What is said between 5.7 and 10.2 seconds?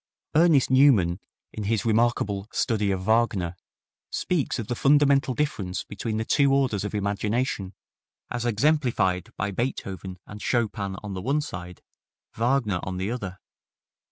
between the two orders of imagination, as exemplified by Beethoven